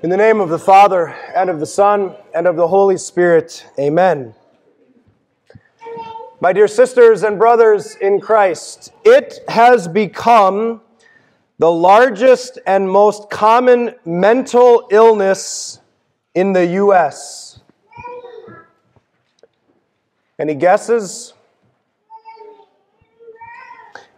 [0.00, 3.66] In the name of the Father, and of the Son, and of the Holy Spirit,
[3.80, 4.32] amen.
[6.40, 10.82] My dear sisters and brothers in Christ, it has become
[11.58, 15.80] the largest and most common mental illness
[16.32, 17.58] in the U.S.
[20.38, 21.34] Any guesses?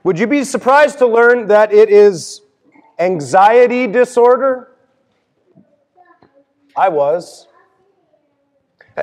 [0.05, 2.43] Would you be surprised to learn that it is
[2.99, 4.70] anxiety disorder?
[6.81, 7.47] I was.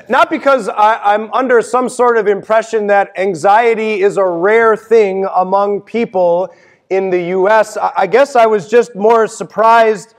[0.09, 5.27] Not because I, am under some sort of impression that anxiety is a rare thing
[5.35, 6.51] among people
[6.89, 7.77] in the US.
[7.77, 10.15] I guess I was just more surprised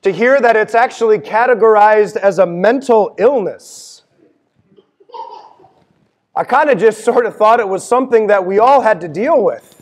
[0.00, 4.04] to hear that it's actually categorized as a mental illness.
[6.34, 9.08] I kind of just sort of thought it was something that we all had to
[9.08, 9.74] deal with.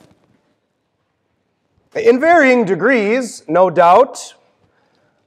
[1.95, 4.35] In varying degrees, no doubt.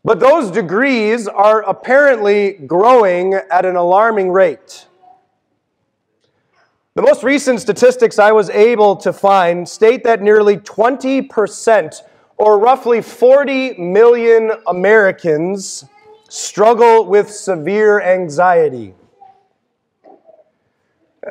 [0.09, 4.87] But those degrees are apparently growing at an alarming rate.
[6.95, 12.01] The most recent statistics I was able to find state that nearly 20%,
[12.37, 15.85] or roughly 40 million Americans,
[16.27, 18.95] struggle with severe anxiety.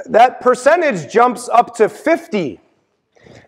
[0.07, 2.61] That percentage jumps up to 50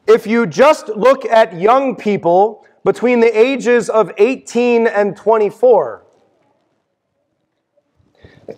[0.09, 6.05] if you just look at young people between the ages of 18 and 24.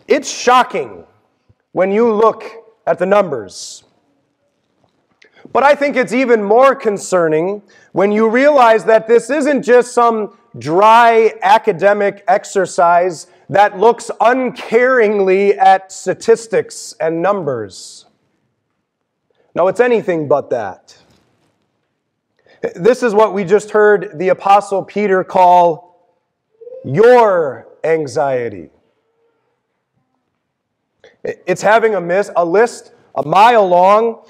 [0.09, 1.05] It's shocking
[1.73, 2.45] when you look
[2.87, 3.85] at the numbers.
[5.53, 7.63] But I think it's even more concerning
[7.93, 15.93] when you realize that this isn't just some dry academic exercise that looks uncaringly at
[15.93, 18.07] statistics and numbers.
[19.55, 20.97] No, it's anything but that.
[22.77, 26.17] This is what we just heard the Apostle Peter call
[26.85, 28.71] your anxiety.
[31.25, 34.25] It's having a, miss, a list a mile long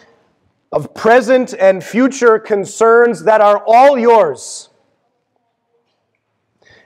[0.72, 4.70] of present and future concerns that are all yours.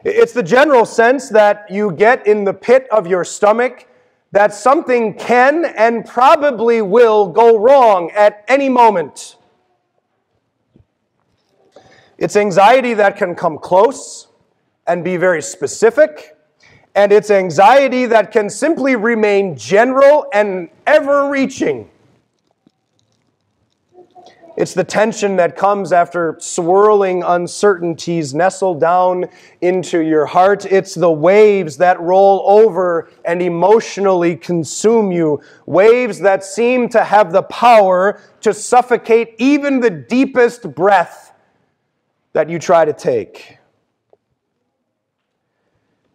[0.05, 3.89] It's the general sense that you get in the pit of your stomach
[4.33, 9.37] that something can and probably will go wrong at any moment.
[12.19, 14.29] It's anxiety that can come close
[14.87, 16.37] and be very specific,
[16.95, 21.91] and it's anxiety that can simply remain general and ever reaching.
[24.57, 29.27] It's the tension that comes after swirling uncertainties nestle down
[29.61, 30.65] into your heart.
[30.65, 35.43] It's the waves that roll over and emotionally consume you.
[35.67, 41.26] Waves that seem to have the power to suffocate even the deepest breath
[42.37, 43.57] that you try to take.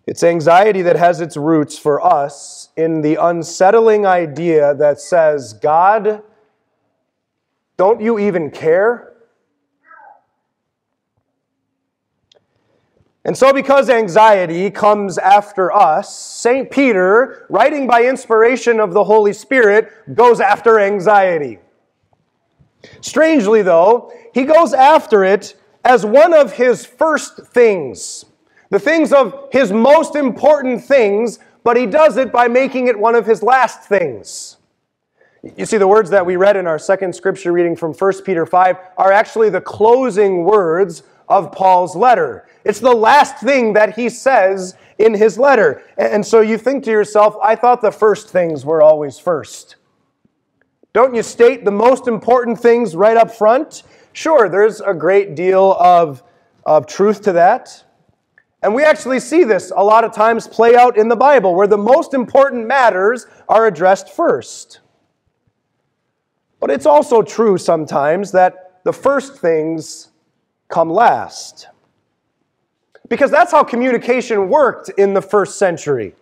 [0.06, 6.22] It's anxiety that has its roots for us in the unsettling idea that says, God,
[7.76, 9.14] don't you even care?
[13.26, 16.70] And so, because anxiety comes after us, St.
[16.70, 21.58] Peter, writing by inspiration of the Holy Spirit, goes after anxiety.
[23.02, 28.26] Strangely, though, he goes after it as one of his first things,
[28.70, 33.16] the things of his most important things, but he does it by making it one
[33.16, 34.58] of his last things.
[35.58, 38.46] You see, the words that we read in our second scripture reading from 1 Peter
[38.46, 42.48] 5 are actually the closing words of Paul's letter.
[42.64, 45.82] It's the last thing that he says in his letter.
[45.98, 49.78] And so you think to yourself, I thought the first things were always first.
[50.94, 53.84] Don't you state the most important things right up front?
[54.14, 56.22] Sure, there's a great deal of,
[56.66, 57.84] of truth to that.
[58.62, 61.68] And we actually see this a lot of times play out in the Bible, where
[61.68, 64.82] the most important matters are addressed first.
[66.60, 70.10] But it's also true sometimes that the first things
[70.68, 71.70] come last.
[73.10, 76.14] Because that's how communication worked in the first century.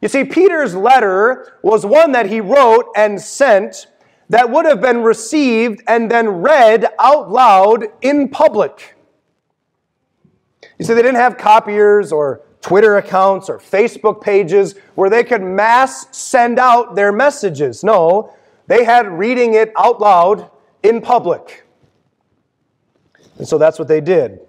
[0.00, 3.86] You see, Peter's letter was one that he wrote and sent
[4.28, 8.94] that would have been received and then read out loud in public.
[10.78, 15.42] You see, they didn't have copiers or Twitter accounts or Facebook pages where they could
[15.42, 17.84] mass send out their messages.
[17.84, 18.34] No,
[18.66, 20.50] they had reading it out loud
[20.82, 21.64] in public.
[23.38, 24.40] And so that's what they did.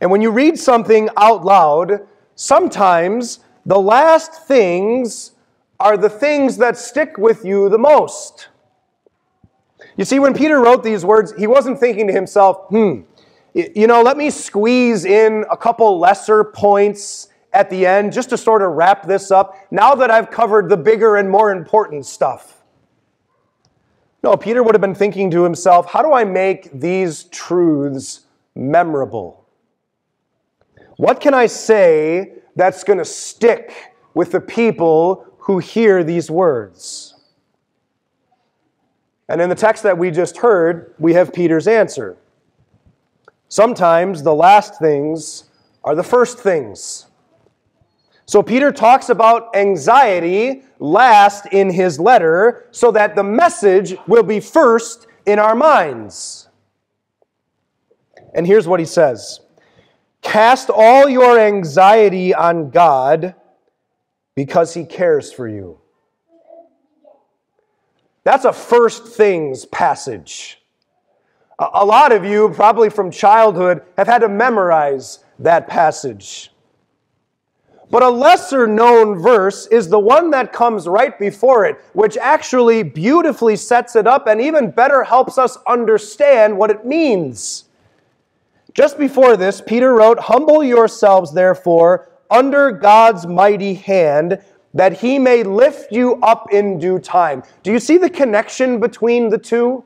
[0.00, 5.32] And when you read something out loud, sometimes the last things
[5.78, 8.48] are the things that stick with you the most.
[9.96, 13.00] You see, when Peter wrote these words, he wasn't thinking to himself, hmm,
[13.54, 18.38] you know, let me squeeze in a couple lesser points at the end just to
[18.38, 22.62] sort of wrap this up now that I've covered the bigger and more important stuff.
[24.22, 28.20] No, Peter would have been thinking to himself, how do I make these truths
[28.54, 29.46] memorable?
[30.96, 37.14] What can I say that's going to stick with the people who hear these words?
[39.28, 42.16] And in the text that we just heard, we have Peter's answer.
[43.48, 45.44] Sometimes the last things
[45.84, 47.06] are the first things.
[48.26, 54.38] So Peter talks about anxiety last in his letter so that the message will be
[54.38, 56.48] first in our minds.
[58.34, 59.40] And here's what he says
[60.22, 63.34] Cast all your anxiety on God
[64.34, 65.78] because he cares for you.
[68.24, 70.62] That's a first things passage.
[71.58, 76.52] A lot of you, probably from childhood, have had to memorize that passage.
[77.90, 82.84] But a lesser known verse is the one that comes right before it, which actually
[82.84, 87.64] beautifully sets it up and even better helps us understand what it means.
[88.74, 94.42] Just before this, Peter wrote, Humble yourselves, therefore, under God's mighty hand,
[94.74, 97.42] that he may lift you up in due time.
[97.62, 99.84] Do you see the connection between the two?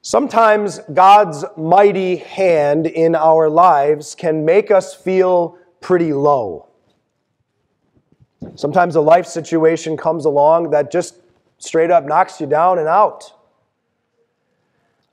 [0.00, 6.68] Sometimes God's mighty hand in our lives can make us feel pretty low.
[8.56, 11.16] Sometimes a life situation comes along that just
[11.58, 13.32] straight up knocks you down and out.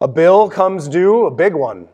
[0.01, 1.87] A bill comes due, a big one.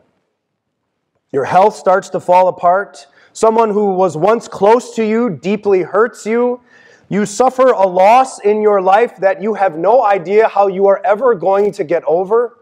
[1.32, 3.08] Your health starts to fall apart.
[3.32, 6.60] Someone who was once close to you deeply hurts you.
[7.08, 11.00] You suffer a loss in your life that you have no idea how you are
[11.04, 12.58] ever going to get over.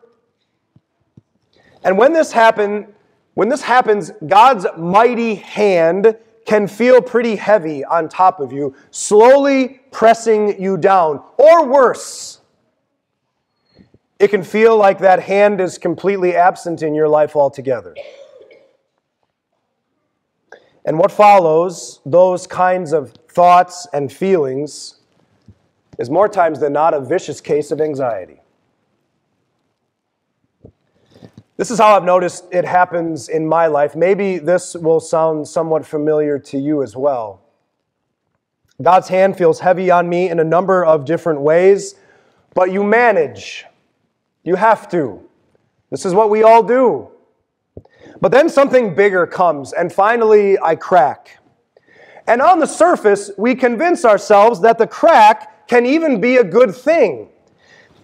[1.83, 2.95] And when this happen,
[3.35, 9.81] when this happens, God's mighty hand can feel pretty heavy on top of you, slowly
[9.91, 11.23] pressing you down.
[11.39, 12.41] Or worse,
[14.25, 17.95] it can feel like that hand is completely absent in your life altogether.
[20.87, 25.01] And what follows those kinds of thoughts and feelings
[25.99, 28.41] is more times than not a vicious case of anxiety.
[31.59, 33.95] This is how I've noticed it happens in my life.
[33.95, 37.43] Maybe this will sound somewhat familiar to you as well.
[38.81, 41.95] God's hand feels heavy on me in a number of different ways,
[42.55, 43.67] but you manage.
[44.45, 45.21] You have to.
[45.91, 47.09] This is what we all do.
[48.21, 51.39] But then something bigger comes, and finally I crack.
[52.27, 56.75] And on the surface, we convince ourselves that the crack can even be a good
[56.75, 57.29] thing.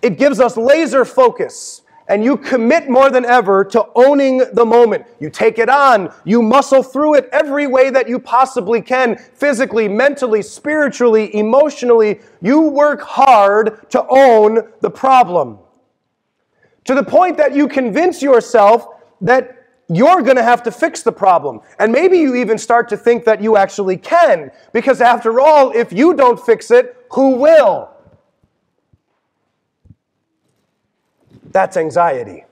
[0.03, 5.07] It gives us laser focus and you commit more than ever to owning the moment.
[5.21, 9.87] You take it on, you muscle through it every way that you possibly can physically,
[9.87, 12.21] mentally, spiritually, emotionally.
[12.43, 15.61] You work hard to own the problem.
[16.91, 18.85] To the point that you convince yourself
[19.21, 21.61] that you're going to have to fix the problem.
[21.79, 24.51] And maybe you even start to think that you actually can.
[24.73, 27.91] Because after all, if you don't fix it, who will?
[31.53, 32.45] That's anxiety.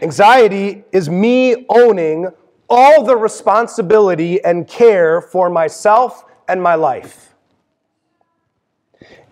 [0.00, 2.28] Anxiety is me owning
[2.70, 7.33] all the responsibility and care for myself and my life.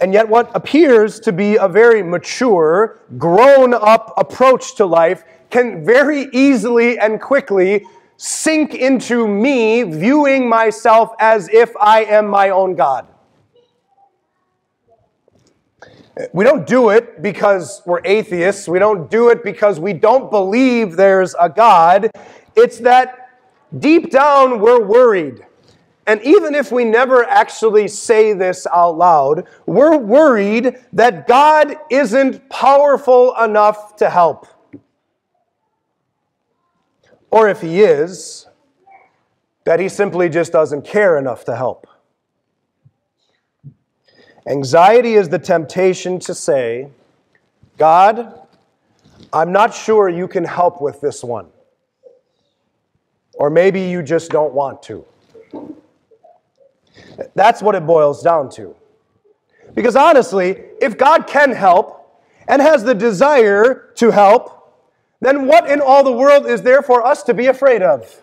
[0.01, 5.85] And yet, what appears to be a very mature, grown up approach to life can
[5.85, 7.85] very easily and quickly
[8.17, 13.07] sink into me viewing myself as if I am my own God.
[16.33, 18.69] We don't do it because we're atheists.
[18.69, 22.11] We don't do it because we don't believe there's a God.
[22.55, 23.41] It's that
[23.79, 25.47] deep down we're worried.
[26.07, 32.49] And even if we never actually say this out loud, we're worried that God isn't
[32.49, 34.47] powerful enough to help.
[37.31, 38.47] Or if He is,
[39.65, 41.87] that He simply just doesn't care enough to help.
[44.47, 46.89] Anxiety is the temptation to say,
[47.79, 48.41] God,
[49.33, 51.47] I'm not sure you can help with this one.
[53.35, 55.07] Or maybe you just don't want to.
[57.35, 58.75] That's what it boils down to.
[59.75, 64.75] Because honestly, if God can help and has the desire to help,
[65.21, 68.23] then what in all the world is there for us to be afraid of?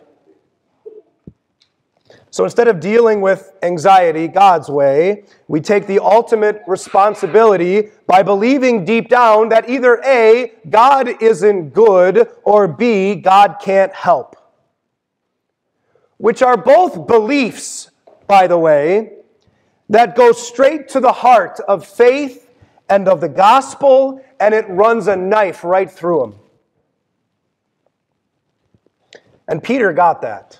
[2.31, 8.85] So instead of dealing with anxiety God's way, we take the ultimate responsibility by believing
[8.85, 14.35] deep down that either A, God isn't good, or B, God can't help.
[16.17, 17.89] Which are both beliefs,
[18.29, 19.13] by the way,
[19.89, 22.47] that goes straight to the heart of faith
[22.87, 26.35] and of the gospel, and it runs a knife right through him.
[29.47, 30.59] And Peter got that.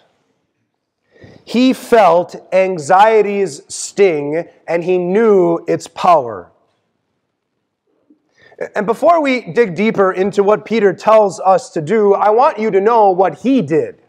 [1.45, 6.51] He felt anxiety's sting and he knew its power.
[8.75, 12.71] And before we dig deeper into what Peter tells us to do, I want you
[12.71, 14.01] to know what he did.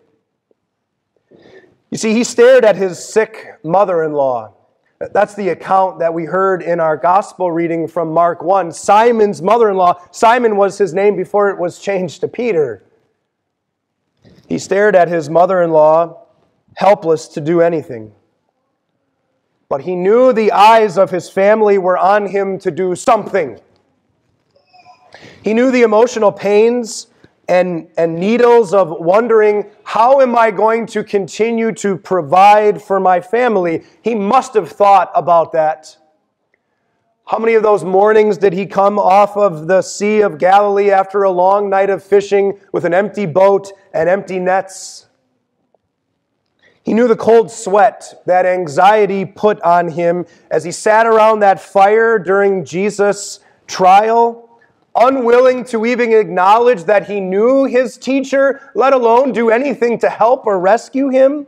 [1.91, 4.55] You see, he stared at his sick mother in law.
[5.13, 8.71] That's the account that we heard in our gospel reading from Mark 1.
[8.73, 12.85] Simon's mother in law, Simon was his name before it was changed to Peter.
[14.47, 16.27] He stared at his mother in law
[16.77, 18.13] helpless to do anything.
[19.69, 23.59] But he knew the eyes of his family were on him to do something.
[25.43, 27.07] He knew the emotional pains
[27.51, 33.21] and, and needles of wondering, how am I going to continue to provide for my
[33.21, 33.83] family?
[34.03, 35.99] He must have thought about that.
[37.27, 41.25] How many of those mornings did he come off of the Sea of Galilee after
[41.25, 45.09] a long night of fishing with an empty boat and empty nets?
[46.85, 51.61] He knew the cold sweat that anxiety put on him as he sat around that
[51.61, 54.50] fire during Jesus' trial,
[54.97, 60.47] unwilling to even acknowledge that he knew his teacher, let alone do anything to help
[60.47, 61.47] or rescue him.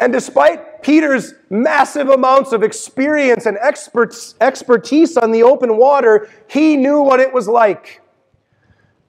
[0.00, 7.00] And despite Peter's massive amounts of experience and expertise on the open water, he knew
[7.00, 8.00] what it was like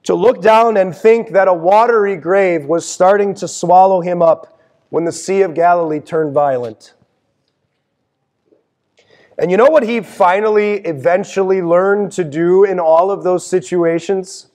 [0.03, 4.61] to look down and think that a watery grave was starting to swallow him up
[4.89, 6.93] when the Sea of Galilee turned violent.
[9.43, 14.47] And you know what he finally, eventually learned to do in all of those situations?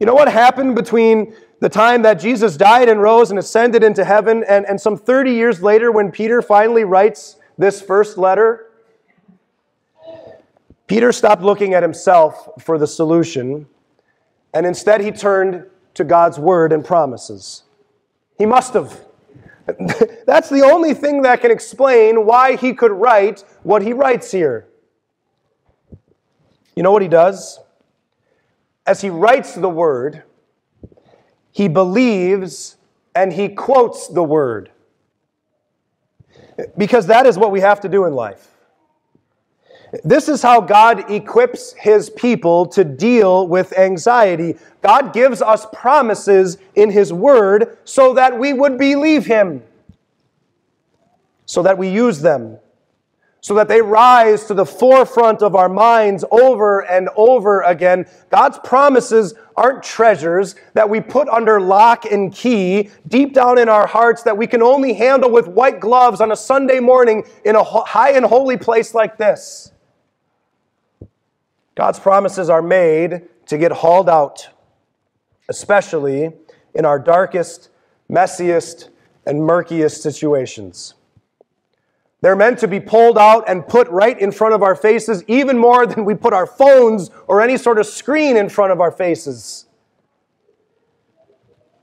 [0.00, 4.06] You know what happened between the time that Jesus died and rose and ascended into
[4.06, 8.70] heaven and, and some 30 years later when Peter finally writes this first letter?
[10.86, 13.66] Peter stopped looking at himself for the solution
[14.54, 17.64] and instead he turned to God's word and promises.
[18.38, 19.04] He must have.
[20.26, 24.66] That's the only thing that can explain why he could write what he writes here.
[26.74, 27.60] You know what he does?
[28.86, 30.22] As he writes the word,
[31.52, 32.76] he believes
[33.14, 34.70] and he quotes the word.
[36.76, 38.57] Because that is what we have to do in life.
[40.04, 44.56] This is how God equips his people to deal with anxiety.
[44.82, 49.62] God gives us promises in his word so that we would believe him,
[51.46, 52.58] so that we use them,
[53.40, 58.04] so that they rise to the forefront of our minds over and over again.
[58.30, 63.86] God's promises aren't treasures that we put under lock and key deep down in our
[63.86, 67.64] hearts that we can only handle with white gloves on a Sunday morning in a
[67.64, 69.72] high and holy place like this.
[71.78, 74.48] God's promises are made to get hauled out,
[75.48, 76.32] especially
[76.74, 77.68] in our darkest,
[78.10, 78.88] messiest,
[79.24, 80.94] and murkiest situations.
[82.20, 85.56] They're meant to be pulled out and put right in front of our faces, even
[85.56, 88.90] more than we put our phones or any sort of screen in front of our
[88.90, 89.66] faces.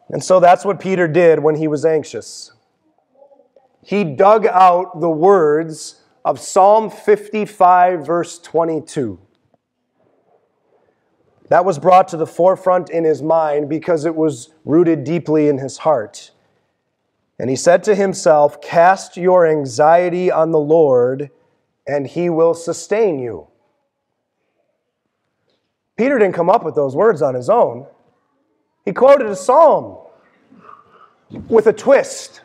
[0.10, 2.52] And so that's what Peter did when he was anxious.
[3.82, 9.20] He dug out the words of Psalm 55, verse 22.
[11.50, 15.60] That was brought to the forefront in his mind because it was rooted deeply in
[15.60, 16.32] his heart.
[17.38, 21.30] And he said to himself, Cast your anxiety on the Lord,
[21.86, 23.48] and he will sustain you.
[25.98, 27.86] Peter didn't come up with those words on his own.
[28.84, 29.98] He quoted a psalm
[31.48, 32.42] with a twist.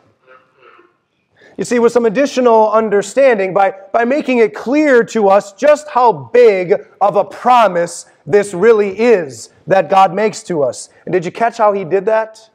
[1.57, 6.11] You see, with some additional understanding, by, by making it clear to us just how
[6.11, 10.89] big of a promise this really is that God makes to us.
[11.05, 12.49] And did you catch how he did that?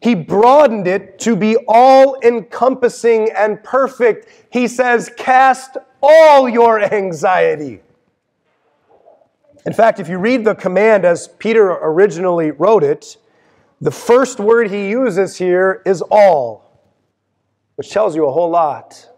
[0.00, 4.28] He broadened it to be all encompassing and perfect.
[4.50, 7.80] He says, Cast all your anxiety.
[9.66, 13.18] In fact, if you read the command as Peter originally wrote it,
[13.82, 16.69] the first word he uses here is all,
[17.80, 19.08] which tells you a whole lot.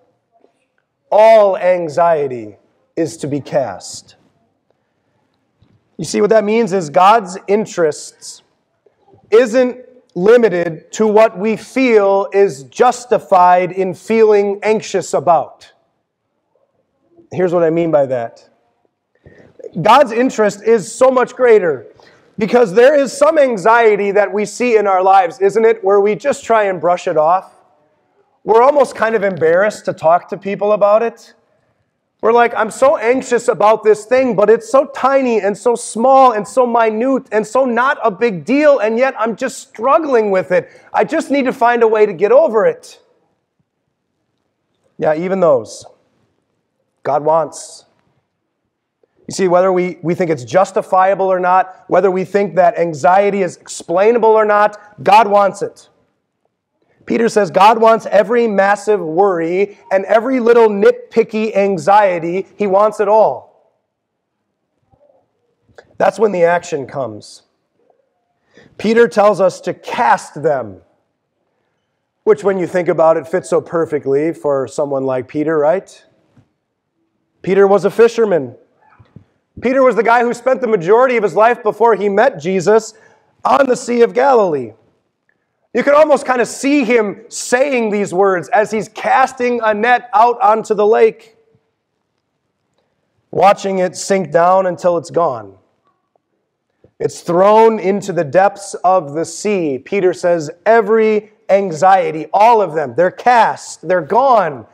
[1.10, 2.58] All anxiety
[2.94, 4.14] is to be cast.
[5.98, 8.42] You see, what that means is God's interests
[9.32, 15.72] isn't limited to what we feel is justified in feeling anxious about.
[17.32, 18.48] Here's what I mean by that
[19.82, 21.88] God's interest is so much greater
[22.38, 26.14] because there is some anxiety that we see in our lives, isn't it, where we
[26.14, 27.56] just try and brush it off?
[28.44, 31.34] We're almost kind of embarrassed to talk to people about it.
[32.22, 36.32] We're like, I'm so anxious about this thing, but it's so tiny and so small
[36.32, 40.52] and so minute and so not a big deal, and yet I'm just struggling with
[40.52, 40.70] it.
[40.92, 43.00] I just need to find a way to get over it.
[44.98, 45.84] Yeah, even those.
[47.02, 47.86] God wants.
[49.26, 53.42] You see, whether we, we think it's justifiable or not, whether we think that anxiety
[53.42, 55.88] is explainable or not, God wants it.
[57.06, 62.46] Peter says God wants every massive worry and every little nitpicky anxiety.
[62.56, 63.52] He wants it all.
[65.98, 67.42] That's when the action comes.
[68.78, 70.80] Peter tells us to cast them,
[72.24, 76.04] which, when you think about it, fits so perfectly for someone like Peter, right?
[77.42, 78.56] Peter was a fisherman.
[79.60, 82.94] Peter was the guy who spent the majority of his life before he met Jesus
[83.44, 84.72] on the Sea of Galilee.
[85.74, 90.10] You can almost kind of see him saying these words as he's casting a net
[90.12, 91.36] out onto the lake,
[93.30, 95.56] watching it sink down until it's gone.
[97.00, 99.78] It's thrown into the depths of the sea.
[99.78, 104.66] Peter says, every anxiety, all of them, they're cast, they're gone.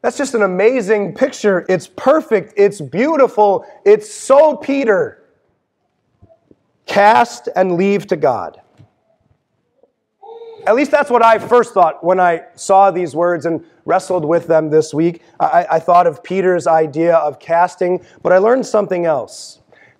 [0.00, 1.66] That's just an amazing picture.
[1.68, 5.24] It's perfect, it's beautiful, it's so Peter.
[6.86, 8.61] Cast and leave to God.
[10.66, 14.46] At least that's what I first thought when I saw these words and wrestled with
[14.46, 15.22] them this week.
[15.40, 19.58] I, I, thought of Peter's idea of casting, but I learned something else.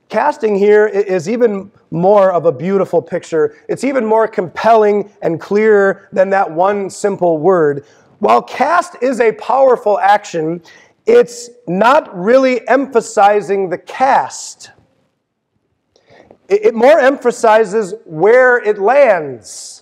[0.09, 3.57] Casting here is even more of a beautiful picture.
[3.69, 7.85] It's even more compelling and clear than that one simple word.
[8.21, 10.63] While cast is a powerful action,
[11.07, 14.71] it's not really emphasizing the cast.
[16.49, 19.82] It, it more emphasizes where it lands.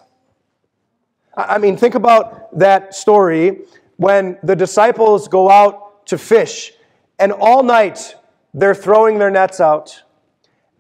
[1.48, 3.62] I mean, think about that story
[3.96, 6.72] when the disciples go out to fish,
[7.18, 8.14] and all night
[8.54, 10.02] they're throwing their nets out.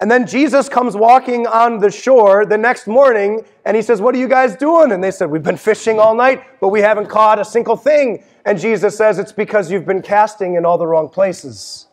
[0.00, 4.14] And then Jesus comes walking on the shore the next morning and he says, What
[4.14, 4.92] are you guys doing?
[4.92, 8.24] And they said, We've been fishing all night, but we haven't caught a single thing.
[8.46, 11.86] And Jesus says, It's because you've been casting in all the wrong places.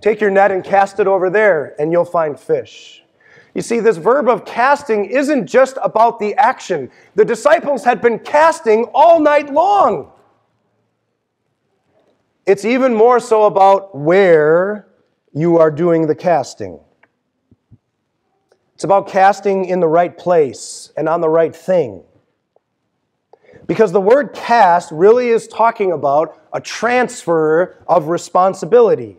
[0.00, 3.02] Take your net and cast it over there, and you'll find fish.
[3.56, 6.90] You see, this verb of casting isn't just about the action.
[7.14, 10.12] The disciples had been casting all night long.
[12.44, 14.88] It's even more so about where
[15.32, 16.78] you are doing the casting.
[18.74, 22.04] It's about casting in the right place and on the right thing.
[23.66, 29.16] Because the word cast really is talking about a transfer of responsibility.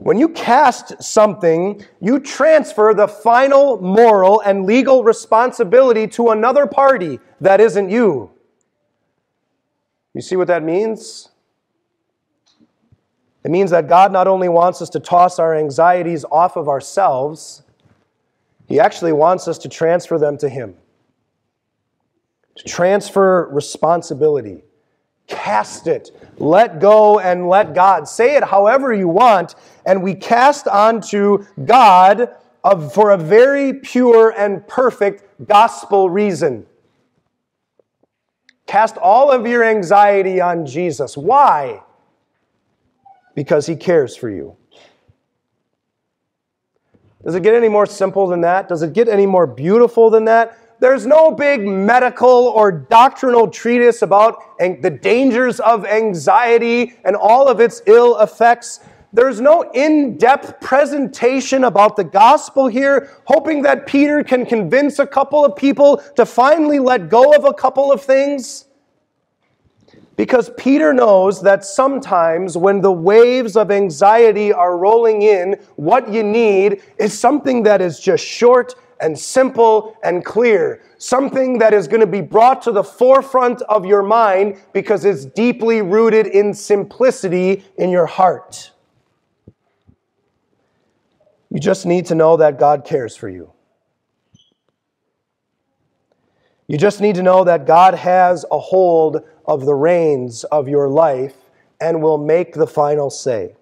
[0.00, 7.20] When you cast something, you transfer the final moral and legal responsibility to another party
[7.42, 8.30] that isn't you.
[10.14, 11.28] You see what that means?
[13.44, 17.62] It means that God not only wants us to toss our anxieties off of ourselves,
[18.68, 20.76] He actually wants us to transfer them to Him.
[22.56, 24.64] To transfer responsibility.
[25.26, 26.10] Cast it.
[26.40, 28.08] Let go and let God.
[28.08, 32.30] Say it however you want, and we cast onto God
[32.64, 36.66] of, for a very pure and perfect gospel reason.
[38.66, 41.16] Cast all of your anxiety on Jesus.
[41.16, 41.82] Why?
[43.34, 44.56] Because he cares for you.
[47.22, 48.66] Does it get any more simple than that?
[48.66, 50.56] Does it get any more beautiful than that?
[50.80, 57.60] There's no big medical or doctrinal treatise about the dangers of anxiety and all of
[57.60, 58.80] its ill effects.
[59.12, 65.06] There's no in depth presentation about the gospel here, hoping that Peter can convince a
[65.06, 68.66] couple of people to finally let go of a couple of things.
[70.16, 76.22] Because Peter knows that sometimes when the waves of anxiety are rolling in, what you
[76.22, 80.82] need is something that is just short and simple and clear.
[80.98, 85.24] Something that is going to be brought to the forefront of your mind because it's
[85.24, 88.72] deeply rooted in simplicity in your heart.
[91.50, 93.52] You just need to know that God cares for you.
[96.68, 100.88] You just need to know that God has a hold of the reins of your
[100.88, 101.34] life
[101.80, 103.56] and will make the final say.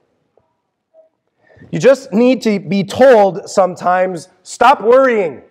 [1.70, 5.42] You just need to be told sometimes stop worrying.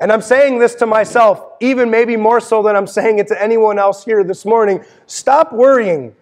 [0.00, 3.42] And I'm saying this to myself, even maybe more so than I'm saying it to
[3.42, 4.84] anyone else here this morning.
[5.06, 6.14] Stop worrying.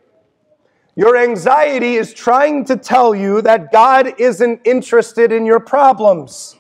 [0.95, 6.57] Your anxiety is trying to tell you that God isn't interested in your problems.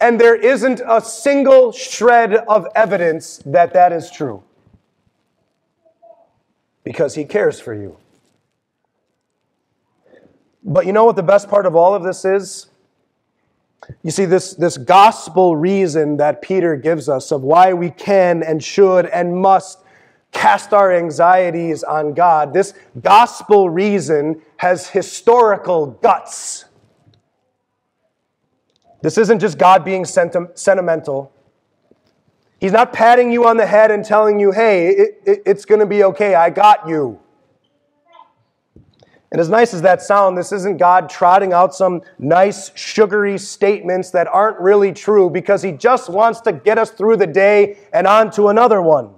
[0.00, 4.42] And there isn't a single shred of evidence that that is true.
[6.82, 7.96] Because He cares for you.
[10.66, 12.66] But you know what the best part of all of this is?
[14.02, 18.62] You see, this, this gospel reason that Peter gives us of why we can and
[18.62, 19.78] should and must
[20.32, 26.64] cast our anxieties on God, this gospel reason has historical guts.
[29.02, 31.32] This isn't just God being senti- sentimental.
[32.58, 35.80] He's not patting you on the head and telling you, hey, it, it, it's going
[35.80, 37.20] to be okay, I got you.
[39.32, 44.10] And as nice as that sounds, this isn't God trotting out some nice, sugary statements
[44.10, 48.06] that aren't really true because He just wants to get us through the day and
[48.06, 49.10] on to another one.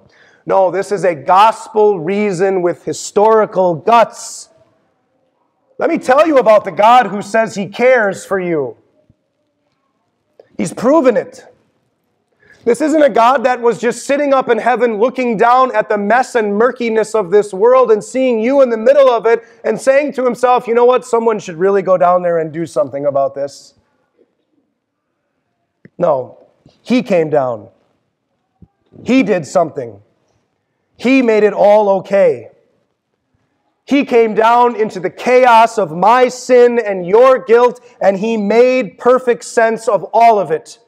[0.46, 4.48] No, this is a gospel reason with historical guts.
[5.78, 8.76] Let me tell you about the God who says He cares for you.
[10.56, 11.44] He's proven it.
[12.68, 15.96] This isn't a God that was just sitting up in heaven looking down at the
[15.96, 19.80] mess and murkiness of this world and seeing you in the middle of it and
[19.80, 23.06] saying to himself, you know what, someone should really go down there and do something
[23.06, 23.72] about this.
[25.96, 26.46] No,
[26.82, 27.70] he came down.
[29.02, 30.02] He did something.
[30.98, 32.50] He made it all okay.
[33.86, 38.98] He came down into the chaos of my sin and your guilt, and he made
[38.98, 40.80] perfect sense of all of it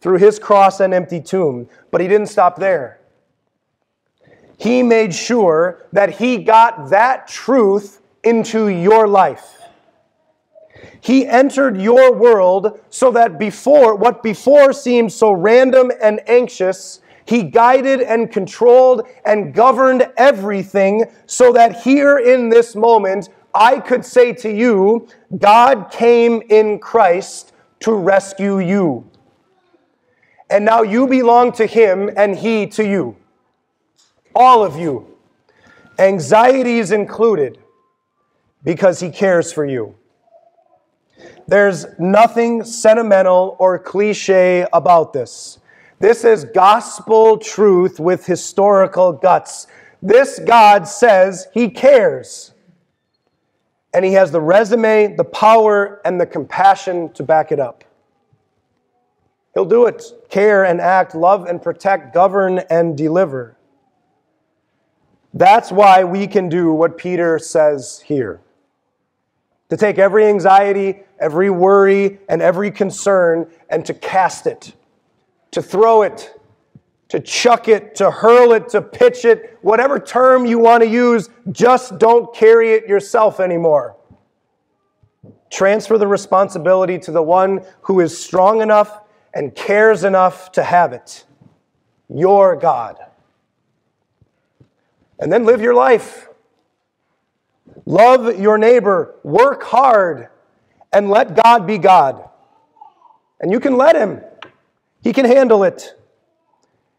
[0.00, 1.68] through his cross and empty tomb.
[1.90, 3.00] But he didn't stop there.
[4.56, 9.54] He made sure that he got that truth into your life.
[11.00, 17.44] He entered your world so that before, what before seemed so random and anxious, he
[17.44, 24.32] guided and controlled and governed everything so that here in this moment, I could say
[24.34, 25.08] to you,
[25.38, 29.08] God came in Christ to rescue you
[30.50, 33.16] and now you belong to him and he to you.
[34.34, 35.06] All of you.
[35.98, 37.58] Anxieties included,
[38.62, 39.94] because he cares for you.
[41.46, 45.58] There's nothing sentimental or cliche about this.
[45.98, 49.66] This is gospel truth with historical guts.
[50.00, 52.52] This God says he cares.
[53.92, 57.82] And he has the resume, the power, and the compassion to back it up.
[59.54, 60.04] He'll do it.
[60.28, 63.56] Care and act, love and protect, govern and deliver.
[65.34, 68.40] That's why we can do what Peter says here.
[69.70, 74.74] To take every anxiety, every worry, and every concern and to cast it,
[75.50, 76.38] to throw it,
[77.08, 81.28] to chuck it, to hurl it, to pitch it, whatever term you want to use,
[81.52, 83.96] just don't carry it yourself anymore.
[85.50, 89.00] Transfer the responsibility to the one who is strong enough
[89.34, 91.24] and cares enough to have it.
[92.08, 92.98] Your God.
[95.18, 96.28] And then live your life.
[97.84, 99.14] Love your neighbor.
[99.22, 100.28] Work hard
[100.92, 102.28] and let God be God.
[103.40, 104.20] And you can let Him,
[105.02, 105.94] He can handle it.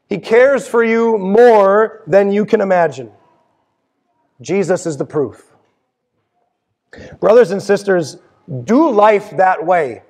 [0.08, 3.12] He cares for you more than you can imagine.
[4.42, 5.46] Jesus is the proof.
[7.20, 8.18] Brothers and sisters,
[8.64, 10.02] do life that way.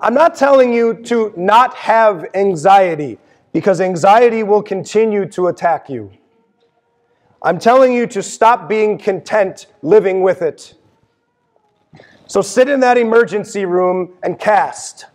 [0.00, 3.18] I'm not telling you to not have anxiety
[3.52, 6.10] because anxiety will continue to attack you.
[7.42, 10.74] I'm telling you to stop being content living with it.
[12.26, 15.06] So sit in that emergency room and cast.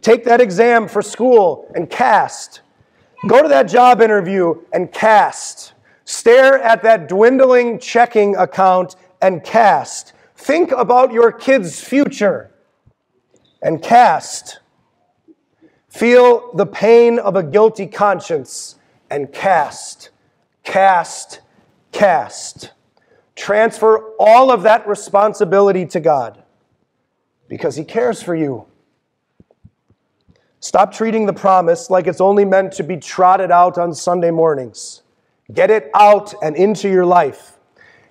[0.00, 2.62] Take that exam for school and cast.
[3.28, 5.74] Go to that job interview and cast.
[6.04, 10.14] Stare at that dwindling checking account and cast.
[10.36, 12.51] Think about your kid's future
[13.62, 14.58] and cast.
[15.88, 18.76] Feel the pain of a guilty conscience
[19.10, 20.10] and cast,
[20.64, 21.40] cast,
[21.92, 22.72] cast.
[23.36, 26.42] Transfer all of that responsibility to God
[27.48, 28.66] because He cares for you.
[30.60, 35.02] Stop treating the promise like it's only meant to be trotted out on Sunday mornings.
[35.52, 37.58] Get it out and into your life.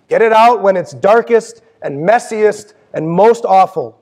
[0.09, 4.00] Get it out when it's darkest and messiest and most awful.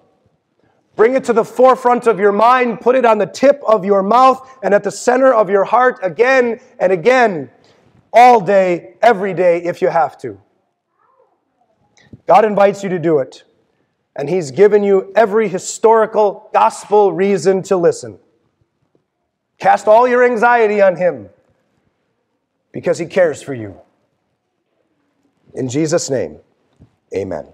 [0.99, 4.03] Bring it to the forefront of your mind, put it on the tip of your
[4.03, 7.49] mouth and at the center of your heart again and again,
[8.11, 10.37] all day, every day, if you have to.
[12.27, 13.45] God invites you to do it,
[14.13, 18.19] and He's given you every historical gospel reason to listen.
[19.57, 21.29] Cast all your anxiety on Him
[22.73, 23.79] because He cares for you.
[25.53, 26.39] In Jesus' name,
[27.15, 27.47] amen.